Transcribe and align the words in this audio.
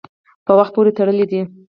په 0.45 0.51
وخت 0.57 0.71
پورې 0.75 0.91
تړلي 0.97 1.25
دي. 1.31 1.41